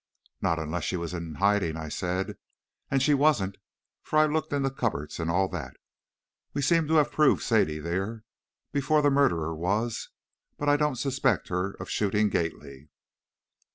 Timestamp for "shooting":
11.87-12.29